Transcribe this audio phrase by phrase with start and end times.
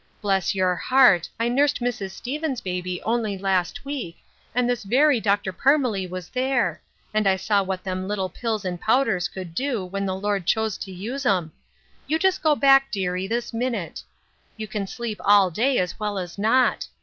[0.19, 2.09] Bless youi heart, I nursed Mrs.
[2.09, 4.17] Stevens' baby only last week,
[4.55, 5.53] and this very Dr.
[5.53, 6.81] Parmelee was there;
[7.13, 10.79] and I saw what them little pills and powders could do when the Lord chose
[10.79, 11.51] to use 'em.
[12.07, 14.01] You just go back, dearie, this minute.
[14.57, 16.87] You can sleep all day as well as not.